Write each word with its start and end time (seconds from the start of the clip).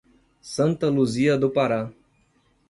Santa 0.41 0.89
Luzia 0.89 1.37
do 1.37 1.51
Pará 1.51 1.93